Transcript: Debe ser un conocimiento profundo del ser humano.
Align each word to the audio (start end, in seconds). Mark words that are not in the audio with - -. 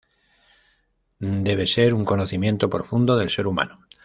Debe 1.19 1.67
ser 1.67 1.93
un 1.93 2.05
conocimiento 2.05 2.71
profundo 2.71 3.17
del 3.17 3.29
ser 3.29 3.45
humano. 3.45 3.85